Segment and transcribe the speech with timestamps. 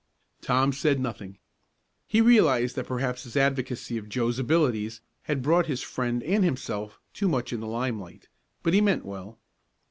[0.41, 1.37] Tom said nothing.
[2.07, 6.99] He realized that perhaps his advocacy of Joe's abilities had brought his friend and himself
[7.13, 8.27] too much in the limelight.
[8.63, 9.37] But he meant well.